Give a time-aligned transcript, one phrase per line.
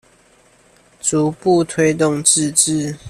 [0.99, 2.97] 逐步推動自治